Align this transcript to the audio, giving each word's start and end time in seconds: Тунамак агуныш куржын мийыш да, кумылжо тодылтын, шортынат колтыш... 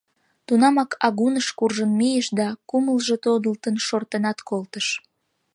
Тунамак 0.45 0.91
агуныш 1.07 1.47
куржын 1.57 1.91
мийыш 1.99 2.27
да, 2.39 2.47
кумылжо 2.69 3.15
тодылтын, 3.23 3.75
шортынат 3.87 4.37
колтыш... 4.49 4.87